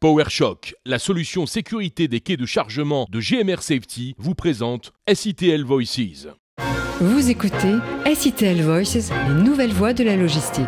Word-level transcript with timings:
PowerShock, 0.00 0.74
la 0.86 0.98
solution 0.98 1.44
sécurité 1.44 2.08
des 2.08 2.20
quais 2.20 2.38
de 2.38 2.46
chargement 2.46 3.06
de 3.10 3.20
GMR 3.20 3.60
Safety, 3.60 4.14
vous 4.16 4.34
présente 4.34 4.94
SITL 5.12 5.62
Voices. 5.62 6.26
Vous 7.02 7.28
écoutez 7.28 7.74
SITL 8.14 8.62
Voices, 8.62 9.10
les 9.28 9.42
nouvelles 9.42 9.74
voies 9.74 9.92
de 9.92 10.02
la 10.02 10.16
logistique. 10.16 10.64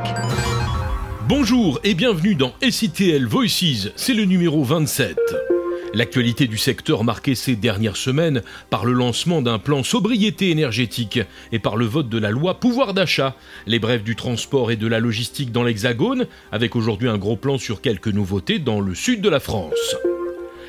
Bonjour 1.27 1.81
et 1.83 1.95
bienvenue 1.95 2.35
dans 2.35 2.53
SITL 2.61 3.25
Voices, 3.25 3.89
c'est 3.97 4.13
le 4.13 4.27
numéro 4.27 4.65
27. 4.65 5.16
L'actualité 5.95 6.46
du 6.46 6.56
secteur 6.56 7.04
marquée 7.04 7.34
ces 7.34 7.54
dernières 7.54 7.96
semaines 7.96 8.42
par 8.70 8.86
le 8.86 8.92
lancement 8.92 9.42
d'un 9.42 9.59
plan 9.59 9.82
sobriété 9.82 10.50
énergétique 10.50 11.20
et 11.52 11.59
par 11.59 11.77
le 11.77 11.84
vote 11.84 12.09
de 12.09 12.18
la 12.18 12.30
loi 12.30 12.61
pouvoir 12.61 12.95
d'achat, 12.95 13.36
les 13.66 13.79
brèves 13.79 14.02
du 14.02 14.16
transport 14.16 14.70
et 14.70 14.77
de 14.77 14.86
la 14.86 15.00
logistique 15.00 15.52
dans 15.52 15.64
l'Hexagone, 15.64 16.27
avec 16.50 16.77
aujourd'hui 16.77 17.09
un 17.09 17.18
gros 17.18 17.36
plan 17.36 17.59
sur 17.59 17.82
quelques 17.82 18.09
nouveautés 18.09 18.59
dans 18.59 18.80
le 18.80 18.95
sud 18.95 19.20
de 19.20 19.28
la 19.28 19.41
France. 19.41 19.96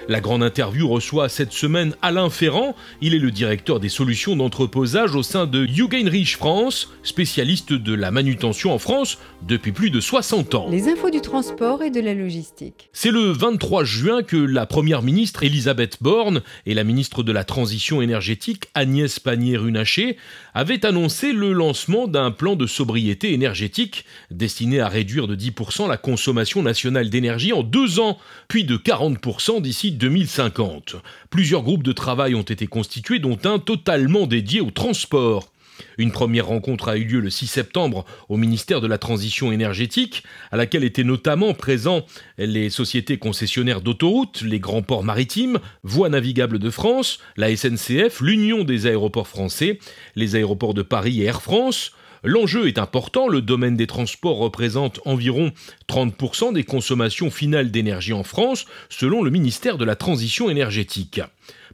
La 0.09 0.19
grande 0.19 0.43
interview 0.43 0.89
reçoit 0.89 1.29
cette 1.29 1.53
semaine 1.53 1.95
Alain 2.01 2.29
Ferrand. 2.29 2.75
Il 2.99 3.15
est 3.15 3.19
le 3.19 3.31
directeur 3.31 3.79
des 3.79 3.87
solutions 3.87 4.35
d'entreposage 4.35 5.15
au 5.15 5.23
sein 5.23 5.47
de 5.47 5.65
Rich 6.09 6.35
France, 6.35 6.91
spécialiste 7.03 7.71
de 7.71 7.93
la 7.93 8.11
manutention 8.11 8.73
en 8.73 8.79
France 8.79 9.17
depuis 9.47 9.71
plus 9.71 9.91
de 9.91 10.01
60 10.01 10.55
ans. 10.55 10.67
Les 10.69 10.89
infos 10.89 11.09
du 11.09 11.21
transport 11.21 11.83
et 11.83 11.89
de 11.89 12.01
la 12.01 12.13
logistique. 12.13 12.89
C'est 12.91 13.11
le 13.11 13.31
23 13.31 13.85
juin 13.85 14.23
que 14.23 14.35
la 14.35 14.65
première 14.65 15.03
ministre 15.03 15.43
Elisabeth 15.43 15.97
Borne 16.01 16.41
et 16.65 16.73
la 16.73 16.83
ministre 16.83 17.23
de 17.23 17.31
la 17.31 17.45
Transition 17.45 18.01
énergétique 18.01 18.65
Agnès 18.73 19.19
Pannier-Runacher 19.19 20.17
avaient 20.53 20.85
annoncé 20.85 21.31
le 21.31 21.53
lancement 21.53 22.07
d'un 22.07 22.31
plan 22.31 22.57
de 22.57 22.67
sobriété 22.67 23.31
énergétique 23.31 24.03
destiné 24.31 24.81
à 24.81 24.89
réduire 24.89 25.27
de 25.27 25.35
10% 25.37 25.87
la 25.87 25.97
consommation 25.97 26.61
nationale 26.61 27.09
d'énergie 27.09 27.53
en 27.53 27.63
deux 27.63 28.01
ans, 28.01 28.17
puis 28.49 28.65
de 28.65 28.75
40% 28.75 29.61
d'ici 29.61 29.92
2050. 29.93 30.95
Plusieurs 31.29 31.63
groupes 31.63 31.83
de 31.83 31.91
travail 31.91 32.35
ont 32.35 32.41
été 32.41 32.67
constitués, 32.67 33.19
dont 33.19 33.37
un 33.45 33.59
totalement 33.59 34.27
dédié 34.27 34.61
au 34.61 34.71
transport. 34.71 35.49
Une 35.97 36.11
première 36.11 36.47
rencontre 36.47 36.89
a 36.89 36.97
eu 36.97 37.03
lieu 37.03 37.19
le 37.19 37.29
6 37.29 37.47
septembre 37.47 38.05
au 38.29 38.37
ministère 38.37 38.81
de 38.81 38.87
la 38.87 38.97
Transition 38.97 39.51
énergétique, 39.51 40.23
à 40.51 40.57
laquelle 40.57 40.83
étaient 40.83 41.03
notamment 41.03 41.53
présents 41.53 42.05
les 42.37 42.69
sociétés 42.69 43.17
concessionnaires 43.17 43.81
d'autoroutes, 43.81 44.41
les 44.41 44.59
grands 44.59 44.81
ports 44.81 45.03
maritimes, 45.03 45.59
Voies 45.83 46.09
navigables 46.09 46.59
de 46.59 46.69
France, 46.69 47.19
la 47.37 47.55
SNCF, 47.55 48.21
l'Union 48.21 48.63
des 48.63 48.87
aéroports 48.87 49.27
français, 49.27 49.79
les 50.15 50.35
aéroports 50.35 50.73
de 50.73 50.81
Paris 50.81 51.21
et 51.21 51.25
Air 51.25 51.41
France, 51.41 51.91
L'enjeu 52.25 52.67
est 52.67 52.77
important, 52.77 53.27
le 53.27 53.41
domaine 53.41 53.75
des 53.75 53.87
transports 53.87 54.37
représente 54.37 55.01
environ 55.03 55.51
30% 55.89 56.53
des 56.53 56.63
consommations 56.63 57.29
finales 57.29 57.69
d'énergie 57.69 58.13
en 58.13 58.23
France, 58.23 58.65
selon 58.89 59.23
le 59.23 59.29
ministère 59.29 59.77
de 59.77 59.83
la 59.83 59.97
Transition 59.97 60.49
énergétique. 60.49 61.19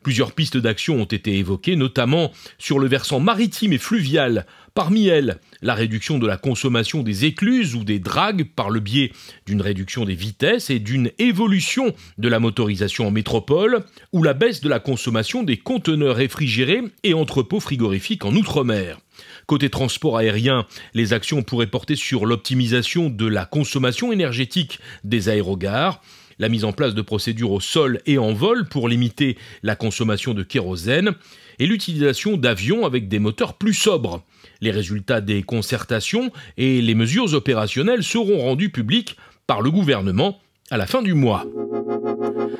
Plusieurs 0.01 0.31
pistes 0.31 0.57
d'action 0.57 1.01
ont 1.01 1.05
été 1.05 1.37
évoquées, 1.37 1.75
notamment 1.75 2.31
sur 2.57 2.79
le 2.79 2.87
versant 2.87 3.19
maritime 3.19 3.73
et 3.73 3.77
fluvial. 3.77 4.45
Parmi 4.73 5.07
elles, 5.07 5.39
la 5.61 5.73
réduction 5.73 6.19
de 6.19 6.27
la 6.27 6.37
consommation 6.37 7.03
des 7.03 7.25
écluses 7.25 7.75
ou 7.75 7.83
des 7.83 7.99
dragues 7.99 8.45
par 8.55 8.69
le 8.69 8.79
biais 8.79 9.11
d'une 9.45 9.61
réduction 9.61 10.05
des 10.05 10.15
vitesses 10.15 10.69
et 10.69 10.79
d'une 10.79 11.11
évolution 11.17 11.93
de 12.17 12.29
la 12.29 12.39
motorisation 12.39 13.07
en 13.07 13.11
métropole, 13.11 13.83
ou 14.13 14.23
la 14.23 14.33
baisse 14.33 14.61
de 14.61 14.69
la 14.69 14.79
consommation 14.79 15.43
des 15.43 15.57
conteneurs 15.57 16.15
réfrigérés 16.15 16.83
et 17.03 17.13
entrepôts 17.13 17.59
frigorifiques 17.59 18.25
en 18.25 18.35
Outre-mer. 18.35 18.99
Côté 19.47 19.69
transport 19.69 20.17
aérien, 20.17 20.65
les 20.93 21.11
actions 21.11 21.43
pourraient 21.43 21.67
porter 21.67 21.95
sur 21.95 22.25
l'optimisation 22.25 23.09
de 23.09 23.27
la 23.27 23.45
consommation 23.45 24.11
énergétique 24.11 24.79
des 25.03 25.27
aérogares, 25.27 26.01
la 26.39 26.49
mise 26.49 26.65
en 26.65 26.71
place 26.71 26.95
de 26.95 27.01
procédures 27.01 27.51
au 27.51 27.59
sol 27.59 27.99
et 28.05 28.17
en 28.17 28.33
vol 28.33 28.67
pour 28.67 28.89
limiter 28.89 29.37
la 29.61 29.75
consommation 29.75 30.33
de 30.33 30.43
kérosène, 30.43 31.13
et 31.59 31.67
l'utilisation 31.67 32.37
d'avions 32.37 32.85
avec 32.85 33.09
des 33.09 33.19
moteurs 33.19 33.53
plus 33.55 33.73
sobres. 33.73 34.23
Les 34.61 34.71
résultats 34.71 35.21
des 35.21 35.43
concertations 35.43 36.31
et 36.57 36.81
les 36.81 36.95
mesures 36.95 37.33
opérationnelles 37.33 38.03
seront 38.03 38.39
rendus 38.39 38.69
publics 38.69 39.17
par 39.45 39.61
le 39.61 39.69
gouvernement 39.69 40.39
à 40.71 40.77
la 40.77 40.87
fin 40.87 41.01
du 41.01 41.13
mois. 41.13 41.45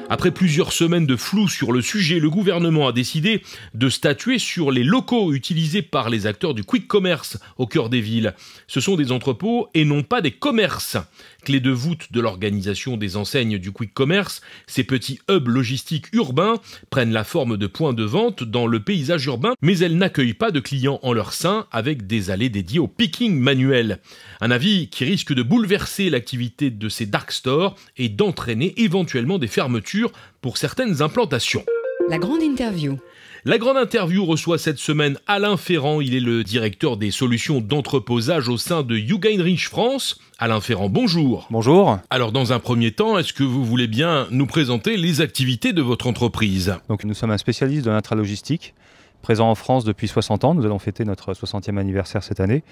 Après 0.09 0.31
plusieurs 0.31 0.74
semaines 0.74 1.06
de 1.06 1.16
flou 1.16 1.47
sur 1.47 1.72
le 1.72 1.81
sujet, 1.81 2.20
le 2.20 2.30
gouvernement 2.30 2.88
a 2.88 2.92
décidé 2.92 3.42
de 3.74 3.90
statuer 3.90 4.40
sur 4.40 4.72
les 4.72 4.84
locaux 4.84 5.34
utilisés 5.34 5.81
par 5.81 6.09
les 6.09 6.28
acteurs 6.28 6.53
du 6.53 6.64
quick 6.64 6.88
commerce 6.88 7.38
au 7.58 7.68
cœur 7.68 7.90
des 7.90 8.02
villes. 8.02 8.34
Ce 8.68 8.80
sont 8.80 8.96
des 8.96 9.12
entrepôts 9.12 9.69
et 9.74 9.86
non 9.86 10.03
pas 10.03 10.22
des 10.22 10.31
commerces. 10.31 10.98
Clé 11.44 11.59
de 11.59 11.72
voûte 11.72 12.12
de 12.12 12.19
l'organisation 12.19 12.98
des 12.98 13.16
enseignes 13.16 13.58
du 13.58 13.72
quick 13.72 13.94
commerce, 13.94 14.42
ces 14.68 14.84
petits 14.84 15.19
hubs 15.30 15.48
logistiques 15.48 16.08
urbains 16.14 16.56
prennent 16.90 17.14
la 17.14 17.24
forme 17.24 17.56
de 17.58 17.68
points 17.68 17.94
de 17.94 18.03
vente 18.03 18.44
dans 18.44 18.68
le 18.68 18.81
paysage 18.81 19.25
urbain, 19.25 19.53
mais 19.62 19.80
elles 19.80 19.98
n'accueillent 19.98 20.34
pas 20.34 20.52
de 20.52 20.59
clients 20.59 21.00
en 21.02 21.14
leur 21.14 21.34
sein 21.34 21.68
avec 21.72 22.08
des 22.08 22.30
allées 22.30 22.50
dédiées 22.50 22.80
au 22.80 22.88
picking 22.88 23.40
manuel. 23.40 24.00
Un 24.42 24.52
avis 24.52 24.90
qui 24.90 25.06
risque 25.06 25.34
de 25.34 25.44
bouleverser 25.44 26.09
l'activité 26.09 26.72
de 26.72 26.90
ces 26.90 27.06
dark 27.06 27.31
stores 27.31 27.75
et 27.98 28.09
d'entraîner 28.09 28.74
éventuellement 28.78 29.38
des 29.38 29.49
fermetures 29.50 30.12
pour 30.42 30.58
certaines 30.58 31.02
implantations. 31.02 31.66
La 32.08 32.18
grande 32.18 32.42
interview. 32.42 32.98
La 33.46 33.58
grande 33.58 33.78
interview 33.78 34.26
reçoit 34.26 34.58
cette 34.58 34.80
semaine 34.80 35.18
Alain 35.26 35.56
Ferrand. 35.56 36.02
Il 36.02 36.14
est 36.14 36.20
le 36.20 36.44
directeur 36.44 36.98
des 36.98 37.10
solutions 37.10 37.62
d'entreposage 37.62 38.50
au 38.50 38.58
sein 38.58 38.84
de 38.84 38.96
Rich 39.42 39.70
France. 39.70 40.20
Alain 40.40 40.60
Ferrand, 40.60 40.90
bonjour. 40.90 41.48
Bonjour. 41.50 42.00
Alors, 42.10 42.32
dans 42.34 42.52
un 42.52 42.60
premier 42.60 42.92
temps, 42.92 43.18
est-ce 43.18 43.32
que 43.32 43.44
vous 43.44 43.64
voulez 43.64 43.88
bien 43.88 44.28
nous 44.32 44.46
présenter 44.46 44.98
les 44.98 45.22
activités 45.22 45.72
de 45.72 45.81
votre 45.81 46.08
entreprise? 46.08 46.76
Donc, 46.90 47.06
nous 47.06 47.14
sommes 47.14 47.31
un 47.31 47.38
spécialiste 47.38 47.86
de 47.86 47.92
l'intralogistique 47.92 48.74
présent 49.22 49.50
en 49.50 49.56
France 49.56 49.84
depuis 49.84 50.07
60 50.07 50.44
ans. 50.44 50.53
Nous 50.53 50.66
allons 50.66 50.80
fêter 50.80 51.06
notre 51.06 51.34
60e 51.34 51.78
anniversaire 51.78 52.24
cette 52.24 52.40
année 52.40 52.63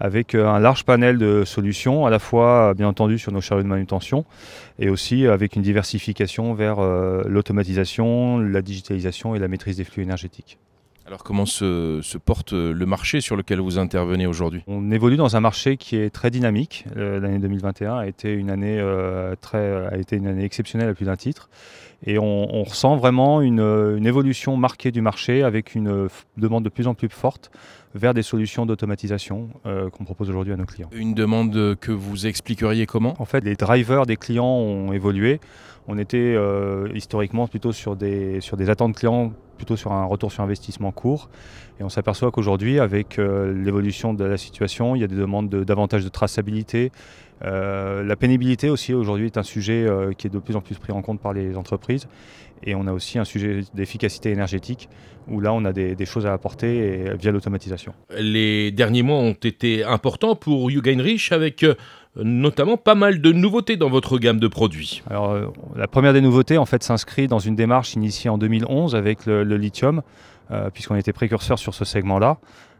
avec 0.00 0.34
euh, 0.34 0.46
un 0.46 0.58
large 0.58 0.84
panel 0.84 1.18
de 1.18 1.44
solutions, 1.44 2.06
à 2.06 2.10
la 2.10 2.18
fois 2.18 2.74
bien 2.74 2.88
entendu 2.88 3.18
sur 3.18 3.32
nos 3.32 3.40
chariots 3.40 3.62
de 3.62 3.68
manutention 3.68 4.24
et 4.78 4.88
aussi 4.88 5.26
avec 5.26 5.56
une 5.56 5.62
diversification 5.62 6.54
vers 6.54 6.78
euh, 6.78 7.22
l'automatisation, 7.26 8.38
la 8.38 8.62
digitalisation 8.62 9.34
et 9.34 9.38
la 9.38 9.48
maîtrise 9.48 9.76
des 9.76 9.84
flux 9.84 10.02
énergétiques. 10.02 10.58
Alors 11.06 11.22
comment 11.22 11.44
se, 11.44 12.00
porte 12.16 12.54
le 12.54 12.86
marché 12.86 13.20
sur 13.20 13.36
lequel 13.36 13.60
vous 13.60 13.78
intervenez 13.78 14.26
aujourd'hui? 14.26 14.62
On 14.66 14.90
évolue 14.90 15.18
dans 15.18 15.36
un 15.36 15.40
marché 15.40 15.76
qui 15.76 15.96
est 15.96 16.08
très 16.08 16.30
dynamique. 16.30 16.86
Euh, 16.96 17.20
l'année 17.20 17.38
2021 17.40 17.98
a 17.98 18.06
été 18.06 18.32
une 18.32 18.48
année 18.48 18.82
très, 19.42 19.86
a 19.86 19.98
été 19.98 20.16
une 20.16 20.26
année 20.26 20.44
exceptionnelle 20.44 20.88
à 20.88 20.94
plus 20.94 21.04
d'un 21.04 21.16
titre. 21.16 21.50
Et 22.06 22.18
on, 22.18 22.62
ressent 22.64 22.96
vraiment 22.96 23.40
une, 23.40 24.06
évolution 24.06 24.56
marquée 24.56 24.90
du 24.90 25.00
marché 25.00 25.42
avec 25.42 25.74
une 25.74 26.08
demande 26.36 26.64
de 26.64 26.68
plus 26.68 26.86
en 26.86 26.94
plus 26.94 27.08
forte 27.08 27.50
vers 27.94 28.12
des 28.12 28.22
solutions 28.22 28.66
d'automatisation 28.66 29.48
euh, 29.66 29.88
qu'on 29.88 30.04
propose 30.04 30.28
aujourd'hui 30.28 30.52
à 30.52 30.56
nos 30.56 30.66
clients. 30.66 30.90
Une 30.92 31.14
demande 31.14 31.76
que 31.80 31.92
vous 31.92 32.26
expliqueriez 32.26 32.86
comment? 32.86 33.14
En 33.20 33.24
fait, 33.24 33.44
les 33.44 33.54
drivers 33.54 34.04
des 34.04 34.16
clients 34.16 34.44
ont 34.44 34.92
évolué. 34.92 35.40
On 35.86 35.98
était 35.98 36.16
euh, 36.18 36.88
historiquement 36.94 37.46
plutôt 37.46 37.72
sur 37.72 37.94
des, 37.94 38.40
sur 38.40 38.56
des 38.56 38.70
attentes 38.70 38.96
clients, 38.96 39.32
plutôt 39.56 39.76
sur 39.76 39.92
un 39.92 40.04
retour 40.04 40.32
sur 40.32 40.42
investissement 40.42 40.92
court. 40.92 41.28
Et 41.78 41.84
on 41.84 41.88
s'aperçoit 41.88 42.30
qu'aujourd'hui, 42.30 42.80
avec 42.80 43.18
euh, 43.18 43.52
l'évolution 43.52 44.14
de 44.14 44.24
la 44.24 44.36
situation, 44.36 44.96
il 44.96 45.02
y 45.02 45.04
a 45.04 45.08
des 45.08 45.16
demandes 45.16 45.48
de, 45.48 45.62
davantage 45.62 46.04
de 46.04 46.08
traçabilité, 46.08 46.90
la 47.42 48.16
pénibilité 48.16 48.70
aussi 48.70 48.94
aujourd'hui 48.94 49.26
est 49.26 49.38
un 49.38 49.42
sujet 49.42 49.84
euh, 49.84 50.12
qui 50.12 50.26
est 50.26 50.30
de 50.30 50.38
plus 50.38 50.56
en 50.56 50.60
plus 50.60 50.76
pris 50.76 50.92
en 50.92 51.02
compte 51.02 51.20
par 51.20 51.32
les 51.32 51.56
entreprises. 51.56 52.08
Et 52.62 52.74
on 52.74 52.86
a 52.86 52.92
aussi 52.92 53.18
un 53.18 53.24
sujet 53.24 53.60
d'efficacité 53.74 54.30
énergétique 54.30 54.88
où 55.28 55.40
là 55.40 55.52
on 55.52 55.64
a 55.64 55.72
des, 55.72 56.06
choses 56.06 56.26
à 56.26 56.32
apporter 56.32 57.12
via 57.18 57.30
l'automatisation. 57.30 57.92
Les 58.18 58.70
derniers 58.70 59.02
mois 59.02 59.18
ont 59.18 59.32
été 59.32 59.84
importants 59.84 60.34
pour 60.34 60.68
Rich 60.68 61.32
avec 61.32 61.62
euh, 61.62 61.74
notamment 62.16 62.76
pas 62.76 62.94
mal 62.94 63.20
de 63.20 63.32
nouveautés 63.32 63.76
dans 63.76 63.90
votre 63.90 64.18
gamme 64.18 64.38
de 64.38 64.48
produits. 64.48 65.02
Alors, 65.10 65.52
la 65.76 65.88
première 65.88 66.12
des 66.12 66.20
nouveautés 66.20 66.56
en 66.56 66.64
fait 66.64 66.82
s'inscrit 66.82 67.26
dans 67.26 67.38
une 67.38 67.56
démarche 67.56 67.94
initiée 67.94 68.30
en 68.30 68.38
2011 68.38 68.94
avec 68.94 69.26
le, 69.26 69.42
lithium, 69.56 70.02
puisqu'on 70.72 70.94
était 70.94 71.12
précurseur 71.12 71.58
sur 71.58 71.74
ce 71.74 71.84
segment-là. 71.84 72.38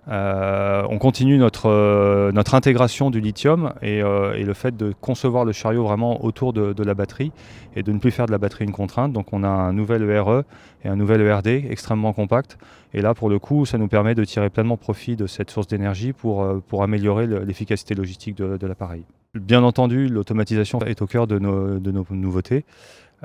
Euh, 0.09 0.83
on 0.91 0.99
continue 0.99 1.39
notre, 1.39 1.71
euh, 1.71 2.31
notre 2.33 2.55
intégration 2.55 3.11
du 3.11 3.21
lithium 3.21 3.73
euh, 3.83 4.35
et, 4.35 4.43
le 4.43 4.53
fait 4.53 4.77
de 4.77 4.93
concevoir 5.01 5.45
le 5.45 5.53
chariot 5.53 5.83
vraiment 5.83 6.25
autour 6.25 6.53
de, 6.53 6.83
la 6.83 6.95
batterie 6.95 7.33
et 7.75 7.83
de 7.83 7.91
ne 7.91 7.99
plus 7.99 8.11
faire 8.11 8.27
de 8.27 8.33
la 8.33 8.39
batterie 8.39 8.65
une 8.65 8.73
contrainte. 8.73 9.13
Donc 9.13 9.33
on 9.33 9.43
a 9.43 9.49
un 9.49 9.73
nouvel 9.73 10.09
ERE 10.09 10.43
et 10.85 10.89
un 10.89 10.97
nouvel 10.97 11.23
ERD 11.23 11.49
extrêmement 11.71 12.13
compact. 12.13 12.59
Et 12.93 13.01
là, 13.01 13.15
pour 13.15 13.29
le 13.29 13.39
coup, 13.39 13.65
ça 13.65 13.79
nous 13.79 13.89
permet 13.89 14.15
de 14.15 14.25
tirer 14.25 14.51
pleinement 14.51 14.77
profit 14.77 15.17
de 15.17 15.27
cette 15.27 15.51
source 15.51 15.67
d'énergie 15.67 16.13
pour, 16.13 16.47
pour 16.69 16.83
améliorer 16.83 17.27
l'efficacité 17.27 17.95
logistique 17.95 18.37
de, 18.37 18.67
l'appareil. 18.67 19.05
Bien 19.35 19.65
entendu, 19.65 20.07
l'automatisation 20.09 20.79
est 20.81 21.03
au 21.03 21.07
cœur 21.07 21.27
de 21.27 21.39
nos 21.39 22.07
nouveautés. 22.11 22.65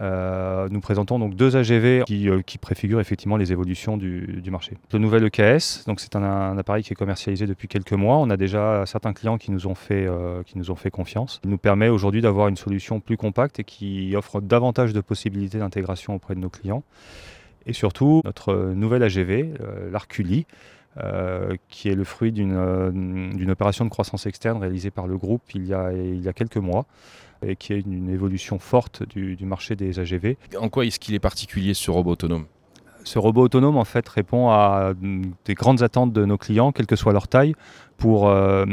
Euh, 0.02 0.70
nous 0.70 0.80
présentons 0.80 1.20
donc 1.20 1.36
deux 1.36 1.58
AGV 1.58 2.04
euh, 2.10 2.42
qui, 2.42 2.58
préfigurent 2.58 3.02
effectivement 3.02 3.36
les 3.36 3.52
évolutions 3.52 3.98
du, 3.98 4.42
marché. 4.50 4.78
Le 4.94 5.00
nouvel 5.00 5.26
EKS, 5.26 5.86
c'est 5.98 6.16
un, 6.16 6.58
appareil 6.58 6.84
qui 6.84 6.94
est 6.94 6.96
commercialisé 6.96 7.48
depuis 7.48 7.68
quelques 7.68 7.94
mois. 7.94 8.18
On 8.18 8.30
a 8.30 8.38
déjà 8.38 8.86
certains 8.86 9.14
clients 9.14 9.38
qui 9.38 9.52
nous 9.52 9.68
ont 9.68 9.76
fait, 9.76 10.06
euh, 10.06 10.44
qui 10.44 10.58
nous 10.58 10.72
ont 10.72 10.76
fait 10.76 10.92
confiance. 10.92 11.42
Il 11.44 11.50
nous 11.50 11.58
permet 11.58 11.90
aujourd'hui 11.90 12.22
d'avoir 12.22 12.48
une 12.48 12.56
solution 12.56 13.00
plus 13.00 13.18
compacte 13.18 13.60
et 13.60 13.64
qui 13.64 14.16
offre 14.16 14.42
davantage 14.42 14.94
de 14.94 15.02
possibilités 15.02 15.60
d'intégration 15.60 16.16
auprès 16.16 16.36
de 16.36 16.40
nos 16.40 16.50
clients. 16.50 16.84
Et 17.66 17.74
surtout, 17.74 18.22
notre 18.24 18.56
nouvel 18.74 19.04
AGV, 19.04 19.54
l'Arculi, 19.92 20.46
qui 21.68 21.90
est 21.90 21.96
le 21.96 22.04
fruit 22.04 22.32
d'une 22.32 23.52
opération 23.52 23.86
de 23.86 23.90
croissance 23.90 24.26
externe 24.26 24.58
réalisée 24.58 24.92
par 24.92 25.08
le 25.08 25.18
groupe 25.18 25.44
il 25.54 25.68
y 25.68 25.74
a, 25.74 25.92
il 25.92 26.22
y 26.22 26.28
a 26.28 26.34
quelques 26.34 26.58
mois 26.58 26.86
et 27.46 27.56
qui 27.56 27.74
est 27.74 27.80
une, 27.80 28.10
évolution 28.10 28.60
forte 28.60 29.04
du, 29.08 29.38
marché 29.42 29.76
des 29.76 30.00
AGV. 30.00 30.36
En 30.58 30.70
quoi 30.70 30.86
est-ce 30.86 31.00
qu'il 31.00 31.16
est 31.16 31.20
particulier 31.20 31.74
ce 31.74 31.92
robot 31.92 32.12
autonome? 32.12 32.46
Ce 33.04 33.20
robot 33.20 33.44
autonome 33.44 33.78
en 33.78 33.86
fait 33.86 34.08
répond 34.08 34.50
à 34.50 34.94
des 35.46 35.54
grandes 35.54 35.82
attentes 35.84 36.14
de 36.14 36.26
nos 36.26 36.38
clients, 36.38 36.72
quelle 36.72 36.86
que 36.86 36.96
soit 36.96 37.14
leur 37.14 37.28
taille, 37.28 37.56
pour 37.98 38.30
euh, 38.30 38.66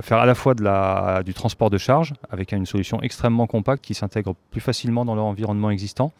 faire 0.00 0.18
à 0.18 0.26
la 0.26 0.34
fois 0.34 0.54
du 0.54 1.34
transport 1.34 1.70
de 1.70 1.78
charge 1.78 2.12
avec 2.30 2.52
une 2.52 2.66
solution 2.66 3.00
extrêmement 3.02 3.46
compacte 3.46 3.84
qui 3.84 3.94
s'intègre 3.94 4.34
plus 4.50 4.60
facilement 4.60 5.04
dans 5.04 5.14
leur 5.14 5.24
environnement 5.24 5.70
existant, 5.70 6.12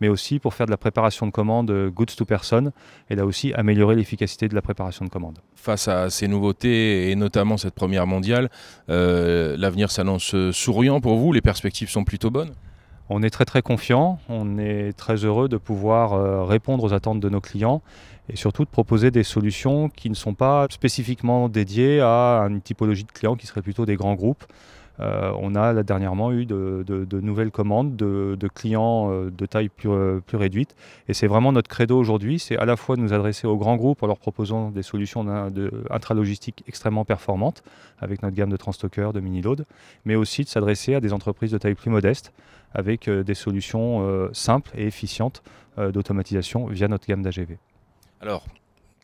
mais 0.00 0.08
aussi 0.08 0.38
pour 0.38 0.54
faire 0.54 0.66
de 0.66 0.70
la 0.70 0.76
préparation 0.76 1.26
de 1.26 1.32
commandes 1.32 1.72
goods 1.94 2.06
to 2.16 2.24
person 2.24 2.72
et 3.08 3.16
là 3.16 3.24
aussi 3.24 3.54
améliorer 3.54 3.96
l'efficacité 3.96 4.48
de 4.48 4.54
la 4.54 4.62
préparation 4.62 5.04
de 5.04 5.10
commandes. 5.10 5.38
Face 5.56 5.88
à 5.88 6.10
ces 6.10 6.28
nouveautés 6.28 7.10
et 7.10 7.16
notamment 7.16 7.56
cette 7.56 7.74
première 7.74 8.06
mondiale, 8.06 8.50
euh, 8.90 9.56
l'avenir 9.56 9.90
s'annonce 9.90 10.34
souriant 10.52 11.00
pour 11.00 11.16
vous, 11.16 11.32
les 11.32 11.40
perspectives 11.40 11.88
sont 11.88 12.04
plutôt 12.04 12.30
bonnes? 12.30 12.52
On 13.10 13.22
est 13.22 13.30
très 13.30 13.44
très 13.44 13.60
confiant, 13.60 14.20
on 14.28 14.56
est 14.56 14.92
très 14.96 15.16
heureux 15.16 15.48
de 15.48 15.56
pouvoir 15.56 16.12
euh, 16.12 16.44
répondre 16.44 16.84
aux 16.84 16.92
attentes 16.92 17.18
de 17.18 17.28
nos 17.28 17.40
clients 17.40 17.82
et 18.32 18.36
surtout 18.36 18.64
de 18.64 18.70
proposer 18.70 19.10
des 19.10 19.24
solutions 19.24 19.88
qui 19.88 20.08
ne 20.08 20.14
sont 20.14 20.34
pas 20.34 20.66
spécifiquement 20.70 21.48
dédiées 21.48 22.00
à 22.00 22.46
une 22.48 22.62
typologie 22.62 23.02
de 23.02 23.10
clients 23.10 23.34
qui 23.34 23.48
serait 23.48 23.62
plutôt 23.62 23.84
des 23.84 23.96
grands 23.96 24.14
groupes. 24.14 24.44
Euh, 25.00 25.32
on 25.38 25.54
a 25.54 25.82
dernièrement 25.82 26.32
eu 26.32 26.46
de, 26.46 27.20
nouvelles 27.20 27.50
commandes 27.50 27.96
de, 27.96 28.48
clients 28.54 29.10
euh, 29.10 29.30
de 29.30 29.46
taille 29.46 29.68
plus, 29.68 29.90
plus 30.26 30.36
réduite. 30.36 30.76
Et 31.08 31.14
c'est 31.14 31.26
vraiment 31.26 31.52
notre 31.52 31.68
credo 31.68 31.98
aujourd'hui, 31.98 32.38
c'est 32.38 32.56
à 32.56 32.64
la 32.64 32.76
fois 32.76 32.96
de 32.96 33.00
nous 33.00 33.12
adresser 33.12 33.46
aux 33.46 33.56
grands 33.56 33.76
groupes 33.76 34.02
en 34.02 34.06
leur 34.06 34.18
proposant 34.18 34.70
des 34.70 34.82
solutions 34.82 35.26
intralogistiques 35.90 36.64
extrêmement 36.66 37.04
performantes 37.04 37.62
avec 37.98 38.22
notre 38.22 38.36
gamme 38.36 38.50
de 38.50 38.56
transstockers, 38.56 39.12
de 39.12 39.20
mini-load, 39.20 39.66
mais 40.04 40.14
aussi 40.14 40.44
de 40.44 40.48
s'adresser 40.48 40.94
à 40.94 41.00
des 41.00 41.12
entreprises 41.12 41.50
de 41.50 41.58
taille 41.58 41.74
plus 41.74 41.90
modeste 41.90 42.32
avec 42.72 43.08
euh, 43.08 43.22
des 43.22 43.34
solutions 43.34 44.02
euh, 44.02 44.30
simples 44.32 44.70
et 44.74 44.86
efficientes 44.86 45.42
euh, 45.78 45.92
d'automatisation 45.92 46.66
via 46.66 46.88
notre 46.88 47.06
gamme 47.06 47.22
d'AGV. 47.22 47.58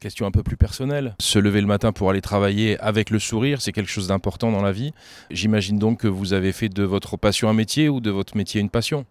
Question 0.00 0.26
un 0.26 0.30
peu 0.30 0.42
plus 0.42 0.56
personnelle. 0.56 1.14
Se 1.20 1.38
lever 1.38 1.60
le 1.60 1.66
matin 1.66 1.92
pour 1.92 2.10
aller 2.10 2.20
travailler 2.20 2.78
avec 2.80 3.10
le 3.10 3.18
sourire, 3.18 3.60
c'est 3.60 3.72
quelque 3.72 3.90
chose 3.90 4.08
d'important 4.08 4.52
dans 4.52 4.62
la 4.62 4.72
vie. 4.72 4.92
J'imagine 5.30 5.78
donc 5.78 6.00
que 6.00 6.08
vous 6.08 6.32
avez 6.32 6.52
fait 6.52 6.68
de 6.68 6.82
votre 6.82 7.16
passion 7.16 7.48
un 7.48 7.54
métier 7.54 7.88
ou 7.88 8.00
de 8.00 8.10
votre 8.10 8.36
métier 8.36 8.60
une 8.60 8.70
passion. 8.70 9.04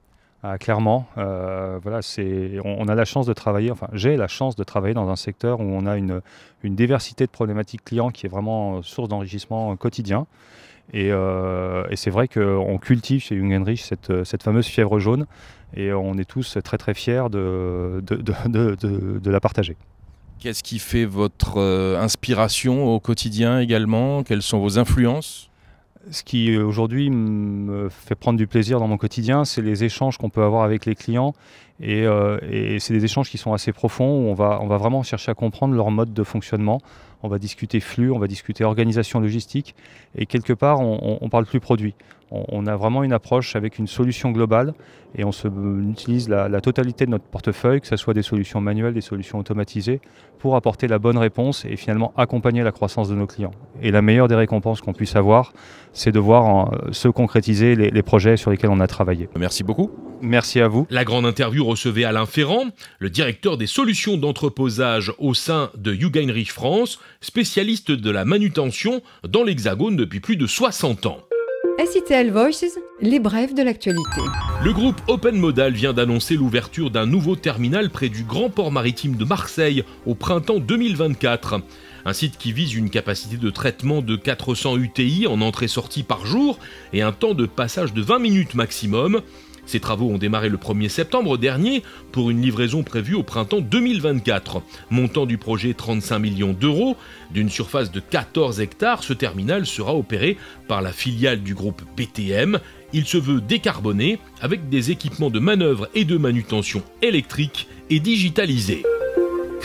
Ah, 0.47 0.59
clairement, 0.59 1.07
voilà, 1.15 2.03
c'est, 2.03 2.59
on, 2.63 2.87
a 2.87 2.93
la 2.93 3.05
chance 3.05 3.25
de 3.25 3.33
travailler, 3.33 3.71
enfin 3.71 3.87
j'ai 3.93 4.15
la 4.15 4.27
chance 4.27 4.55
de 4.55 4.63
travailler 4.63 4.93
dans 4.93 5.09
un 5.09 5.15
secteur 5.15 5.59
où 5.59 5.63
on 5.63 5.87
a 5.87 5.97
une, 5.97 6.21
diversité 6.63 7.25
de 7.25 7.31
problématiques 7.31 7.83
clients 7.83 8.11
qui 8.11 8.27
est 8.27 8.29
vraiment 8.29 8.83
source 8.83 9.09
d'enrichissement 9.09 9.75
quotidien. 9.75 10.27
Euh, 10.93 11.87
et, 11.89 11.95
c'est 11.95 12.11
vrai 12.11 12.27
qu'on 12.27 12.77
cultive 12.77 13.23
chez 13.23 13.35
Young 13.35 13.65
Rich 13.65 13.85
cette, 13.85 14.43
fameuse 14.43 14.67
fièvre 14.67 14.99
jaune 14.99 15.25
et 15.75 15.91
on 15.91 16.13
est 16.19 16.29
tous 16.29 16.59
très 16.63 16.77
très 16.77 16.93
fiers 16.93 17.25
de, 17.31 18.03
la 19.25 19.39
partager. 19.39 19.75
Qu'est-ce 20.39 20.63
qui 20.63 20.79
fait 20.79 21.05
votre 21.05 21.57
euh, 21.57 21.99
inspiration 21.99 22.93
au 22.93 22.99
quotidien 22.99 23.59
également? 23.59 24.23
Quelles 24.23 24.41
sont 24.41 24.59
vos 24.59 24.77
influences? 24.77 25.49
Ce 26.11 26.23
qui 26.23 26.55
aujourd'hui 26.55 27.09
me 27.09 27.89
fait 27.89 28.13
prendre 28.13 28.37
du 28.37 28.45
plaisir 28.45 28.79
dans 28.79 28.87
mon 28.87 28.97
quotidien, 28.97 29.43
c'est 29.43 29.63
les 29.63 29.83
échanges 29.83 30.17
qu'on 30.17 30.29
peut 30.29 30.43
avoir 30.43 30.63
avec 30.63 30.85
les 30.85 30.93
clients. 30.93 31.33
Et, 31.81 32.05
euh, 32.05 32.37
et 32.49 32.79
c'est 32.79 32.93
des 32.93 33.03
échanges 33.03 33.29
qui 33.29 33.37
sont 33.37 33.53
assez 33.53 33.73
profonds, 33.73 34.25
où 34.25 34.29
on 34.29 34.33
va, 34.33 34.59
on 34.61 34.67
va 34.67 34.77
vraiment 34.77 35.03
chercher 35.03 35.31
à 35.31 35.33
comprendre 35.33 35.75
leur 35.75 35.91
mode 35.91 36.13
de 36.13 36.23
fonctionnement, 36.23 36.79
on 37.21 37.27
va 37.27 37.37
discuter 37.37 37.79
flux, 37.79 38.11
on 38.11 38.19
va 38.19 38.27
discuter 38.27 38.63
organisation 38.63 39.19
logistique, 39.19 39.75
et 40.15 40.25
quelque 40.25 40.53
part, 40.53 40.79
on, 40.79 41.17
on 41.21 41.29
parle 41.29 41.45
plus 41.45 41.59
produit. 41.59 41.95
On, 42.31 42.65
a 42.65 42.75
vraiment 42.75 43.03
une 43.03 43.13
approche 43.13 43.55
avec 43.55 43.77
une 43.77 43.85
solution 43.85 44.31
globale, 44.31 44.73
et 45.15 45.23
on, 45.23 45.31
se, 45.31 45.47
utilise 45.47 46.27
la, 46.27 46.59
totalité 46.59 47.05
de 47.05 47.11
notre 47.11 47.25
portefeuille, 47.25 47.81
que 47.81 47.87
ce 47.87 47.95
soit 47.97 48.15
des 48.15 48.23
solutions 48.23 48.59
manuelles, 48.59 48.95
des 48.95 49.01
solutions 49.01 49.37
automatisées, 49.37 50.01
pour 50.39 50.55
apporter 50.55 50.87
la 50.87 50.97
bonne 50.97 51.17
réponse 51.17 51.65
et 51.65 51.77
finalement 51.77 52.13
accompagner 52.17 52.63
la 52.63 52.71
croissance 52.71 53.09
de 53.09 53.15
nos 53.15 53.27
clients. 53.27 53.51
Et 53.81 53.91
la 53.91 54.01
meilleure 54.01 54.27
des 54.27 54.35
récompenses 54.35 54.81
qu'on 54.81 54.93
puisse 54.93 55.15
avoir, 55.15 55.53
c'est 55.93 56.11
de 56.11 56.19
voir 56.19 56.73
euh, 56.73 56.91
se 56.91 57.07
concrétiser 57.07 57.75
les, 57.75 57.91
les 57.91 58.03
projets 58.03 58.37
sur 58.37 58.49
lesquels 58.49 58.71
on 58.71 58.79
a 58.79 58.87
travaillé. 58.87 59.29
Merci 59.37 59.63
beaucoup. 59.63 59.91
Merci 60.21 60.59
à 60.59 60.67
vous. 60.67 60.87
La 60.89 61.03
grande 61.03 61.25
interview 61.25 61.64
recevait 61.65 62.03
Alain 62.03 62.25
Ferrand, 62.25 62.67
le 62.99 63.09
directeur 63.09 63.57
des 63.57 63.67
solutions 63.67 64.17
d'entreposage 64.17 65.13
au 65.17 65.33
sein 65.33 65.71
de 65.75 65.91
Rich 66.31 66.51
France, 66.51 66.99
spécialiste 67.21 67.91
de 67.91 68.09
la 68.09 68.25
manutention 68.25 69.01
dans 69.27 69.43
l'Hexagone 69.43 69.95
depuis 69.95 70.19
plus 70.19 70.37
de 70.37 70.47
60 70.47 71.05
ans. 71.05 71.19
SITL 71.77 72.31
Voices, 72.31 72.79
les 73.01 73.19
brèves 73.19 73.53
de 73.53 73.61
l'actualité. 73.61 74.21
Le 74.63 74.71
groupe 74.71 75.01
Open 75.07 75.35
Modal 75.35 75.73
vient 75.73 75.91
d'annoncer 75.91 76.35
l'ouverture 76.35 76.89
d'un 76.89 77.05
nouveau 77.05 77.35
terminal 77.35 77.89
près 77.89 78.07
du 78.07 78.23
grand 78.23 78.49
port 78.49 78.71
maritime 78.71 79.17
de 79.17 79.25
Marseille 79.25 79.83
au 80.05 80.15
printemps 80.15 80.59
2024. 80.59 81.61
Un 82.05 82.13
site 82.13 82.37
qui 82.37 82.53
vise 82.53 82.75
une 82.75 82.89
capacité 82.89 83.35
de 83.35 83.49
traitement 83.49 84.01
de 84.01 84.15
400 84.15 84.77
UTI 84.77 85.27
en 85.27 85.41
entrée-sortie 85.41 86.03
par 86.03 86.25
jour 86.25 86.59
et 86.93 87.01
un 87.01 87.11
temps 87.11 87.33
de 87.33 87.45
passage 87.45 87.93
de 87.93 88.01
20 88.01 88.19
minutes 88.19 88.55
maximum. 88.55 89.21
Ces 89.65 89.79
travaux 89.79 90.09
ont 90.09 90.17
démarré 90.17 90.49
le 90.49 90.57
1er 90.57 90.89
septembre 90.89 91.37
dernier 91.37 91.83
pour 92.11 92.29
une 92.29 92.41
livraison 92.41 92.83
prévue 92.83 93.15
au 93.15 93.23
printemps 93.23 93.61
2024. 93.61 94.61
Montant 94.89 95.25
du 95.25 95.37
projet 95.37 95.73
35 95.73 96.19
millions 96.19 96.53
d'euros. 96.53 96.95
D'une 97.31 97.49
surface 97.49 97.91
de 97.91 97.99
14 97.99 98.59
hectares, 98.61 99.03
ce 99.03 99.13
terminal 99.13 99.65
sera 99.65 99.95
opéré 99.95 100.37
par 100.67 100.81
la 100.81 100.91
filiale 100.91 101.41
du 101.41 101.53
groupe 101.53 101.81
BTM. 101.97 102.59
Il 102.93 103.05
se 103.05 103.17
veut 103.17 103.41
décarboné 103.41 104.19
avec 104.41 104.69
des 104.69 104.91
équipements 104.91 105.29
de 105.29 105.39
manœuvre 105.39 105.89
et 105.95 106.05
de 106.05 106.17
manutention 106.17 106.83
électrique 107.01 107.67
et 107.89 107.99
digitalisés. 107.99 108.83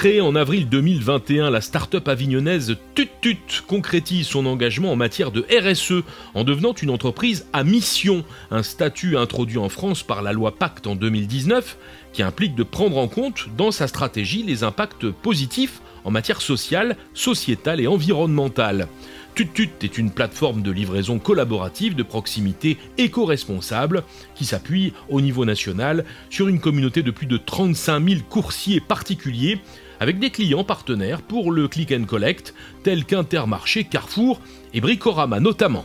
Créée 0.01 0.23
en 0.23 0.35
avril 0.35 0.67
2021, 0.67 1.51
la 1.51 1.61
start-up 1.61 2.09
avignonnaise 2.09 2.75
TutTut 2.95 3.61
concrétise 3.67 4.27
son 4.27 4.47
engagement 4.47 4.93
en 4.93 4.97
matière 4.97 5.31
de 5.31 5.45
RSE 5.53 6.05
en 6.33 6.43
devenant 6.43 6.73
une 6.73 6.89
entreprise 6.89 7.47
à 7.53 7.65
mission, 7.65 8.25
un 8.51 8.63
statut 8.63 9.19
introduit 9.19 9.59
en 9.59 9.69
France 9.69 10.03
par 10.03 10.23
la 10.23 10.33
loi 10.33 10.53
Pacte 10.57 10.87
en 10.87 10.97
2019 10.97 11.77
qui 12.15 12.23
implique 12.23 12.55
de 12.55 12.63
prendre 12.63 12.97
en 12.97 13.09
compte 13.09 13.49
dans 13.59 13.73
sa 13.73 13.89
stratégie 13.89 14.43
les 14.43 14.65
impacts 14.65 15.11
positifs 15.11 15.83
en 16.05 16.11
matière 16.11 16.41
sociale, 16.41 16.97
sociétale 17.13 17.79
et 17.79 17.87
environnementale. 17.87 18.89
TutTut 19.35 19.69
est 19.83 19.99
une 19.99 20.13
plateforme 20.13 20.63
de 20.63 20.71
livraison 20.71 21.19
collaborative 21.19 21.95
de 21.95 22.03
proximité 22.03 22.79
éco-responsable 22.97 24.03
qui 24.35 24.47
s'appuie 24.47 24.95
au 25.11 25.21
niveau 25.21 25.45
national 25.45 26.07
sur 26.31 26.49
une 26.49 26.59
communauté 26.59 27.03
de 27.03 27.11
plus 27.11 27.27
de 27.27 27.37
35 27.37 28.09
000 28.09 28.21
coursiers 28.31 28.81
particuliers 28.81 29.61
avec 30.01 30.19
des 30.19 30.31
clients 30.31 30.65
partenaires 30.65 31.23
pour 31.23 31.53
le 31.53 31.69
click 31.69 31.93
and 31.93 32.05
collect, 32.05 32.55
tels 32.83 33.05
qu'Intermarché, 33.05 33.85
Carrefour 33.85 34.41
et 34.75 34.81
Bricorama 34.81 35.39
notamment. 35.39 35.85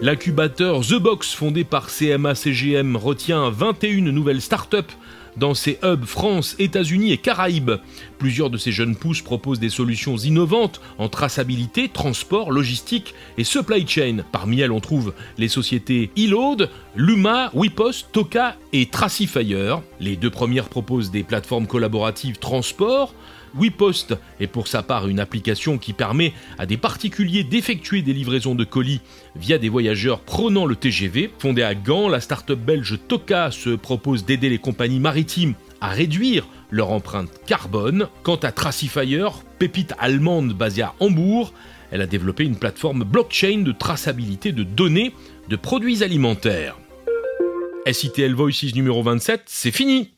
L'incubateur 0.00 0.80
The 0.80 0.94
Box, 0.94 1.34
fondé 1.34 1.62
par 1.64 1.88
CMA 1.88 2.34
CGM, 2.34 2.96
retient 2.96 3.50
21 3.50 4.12
nouvelles 4.12 4.40
startups 4.40 4.96
dans 5.36 5.54
ses 5.54 5.78
hubs 5.82 6.04
France, 6.04 6.56
États-Unis 6.58 7.12
et 7.12 7.18
Caraïbes. 7.18 7.72
Plusieurs 8.18 8.50
de 8.50 8.58
ces 8.58 8.72
jeunes 8.72 8.96
pousses 8.96 9.22
proposent 9.22 9.60
des 9.60 9.70
solutions 9.70 10.16
innovantes 10.16 10.80
en 10.98 11.08
traçabilité, 11.08 11.88
transport, 11.88 12.52
logistique 12.52 13.14
et 13.38 13.44
supply 13.44 13.86
chain. 13.86 14.18
Parmi 14.32 14.60
elles, 14.60 14.72
on 14.72 14.80
trouve 14.80 15.14
les 15.38 15.48
sociétés 15.48 16.10
Eload, 16.16 16.70
Luma, 16.94 17.50
WePost, 17.54 18.08
Toka 18.12 18.56
et 18.72 18.86
Tracifyer. 18.86 19.76
Les 20.00 20.16
deux 20.16 20.30
premières 20.30 20.68
proposent 20.68 21.10
des 21.10 21.22
plateformes 21.22 21.66
collaboratives 21.66 22.38
transport, 22.38 23.14
WePost 23.54 24.16
est 24.40 24.46
pour 24.46 24.68
sa 24.68 24.82
part 24.82 25.08
une 25.08 25.20
application 25.20 25.78
qui 25.78 25.92
permet 25.92 26.32
à 26.58 26.66
des 26.66 26.76
particuliers 26.76 27.44
d'effectuer 27.44 28.02
des 28.02 28.12
livraisons 28.12 28.54
de 28.54 28.64
colis 28.64 29.00
via 29.36 29.58
des 29.58 29.68
voyageurs 29.68 30.20
prenant 30.20 30.66
le 30.66 30.76
TGV. 30.76 31.30
Fondée 31.38 31.62
à 31.62 31.74
Gand, 31.74 32.08
la 32.08 32.20
start-up 32.20 32.58
belge 32.58 32.98
Toka 33.08 33.50
se 33.50 33.70
propose 33.70 34.24
d'aider 34.24 34.48
les 34.48 34.58
compagnies 34.58 35.00
à 35.80 35.88
réduire 35.88 36.46
leur 36.70 36.90
empreinte 36.90 37.30
carbone. 37.46 38.08
Quant 38.22 38.36
à 38.36 38.52
Tracifyer, 38.52 39.28
pépite 39.58 39.94
allemande 39.98 40.52
basée 40.52 40.82
à 40.82 40.94
Hambourg, 41.00 41.52
elle 41.90 42.00
a 42.00 42.06
développé 42.06 42.44
une 42.44 42.56
plateforme 42.56 43.04
blockchain 43.04 43.58
de 43.58 43.72
traçabilité 43.72 44.52
de 44.52 44.62
données 44.62 45.12
de 45.48 45.56
produits 45.56 46.02
alimentaires. 46.02 46.78
SITL 47.90 48.34
Voices 48.34 48.74
numéro 48.74 49.02
27, 49.02 49.42
c'est 49.46 49.72
fini. 49.72 50.10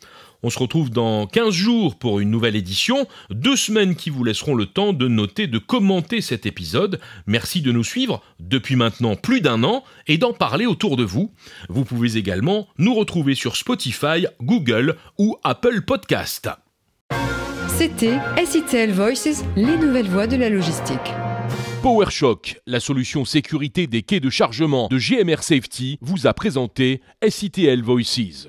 On 0.46 0.50
se 0.50 0.58
retrouve 0.58 0.90
dans 0.90 1.26
15 1.26 1.54
jours 1.54 1.94
pour 1.96 2.20
une 2.20 2.30
nouvelle 2.30 2.54
édition, 2.54 3.08
deux 3.30 3.56
semaines 3.56 3.96
qui 3.96 4.10
vous 4.10 4.24
laisseront 4.24 4.54
le 4.54 4.66
temps 4.66 4.92
de 4.92 5.08
noter, 5.08 5.46
de 5.46 5.56
commenter 5.56 6.20
cet 6.20 6.44
épisode. 6.44 7.00
Merci 7.26 7.62
de 7.62 7.72
nous 7.72 7.82
suivre 7.82 8.22
depuis 8.40 8.76
maintenant 8.76 9.16
plus 9.16 9.40
d'un 9.40 9.64
an 9.64 9.84
et 10.06 10.18
d'en 10.18 10.34
parler 10.34 10.66
autour 10.66 10.98
de 10.98 11.02
vous. 11.02 11.32
Vous 11.70 11.86
pouvez 11.86 12.18
également 12.18 12.68
nous 12.76 12.94
retrouver 12.94 13.34
sur 13.34 13.56
Spotify, 13.56 14.26
Google 14.42 14.96
ou 15.18 15.38
Apple 15.44 15.80
Podcast. 15.80 16.50
C'était 17.68 18.18
SITL 18.44 18.92
Voices, 18.92 19.44
les 19.56 19.78
nouvelles 19.78 20.10
voies 20.10 20.26
de 20.26 20.36
la 20.36 20.50
logistique. 20.50 21.14
PowerShock, 21.82 22.60
la 22.66 22.80
solution 22.80 23.24
sécurité 23.24 23.86
des 23.86 24.02
quais 24.02 24.20
de 24.20 24.28
chargement 24.28 24.88
de 24.88 24.98
GMR 24.98 25.42
Safety, 25.42 25.98
vous 26.02 26.26
a 26.26 26.34
présenté 26.34 27.00
SITL 27.26 27.82
Voices. 27.82 28.48